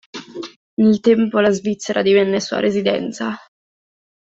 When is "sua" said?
2.39-2.57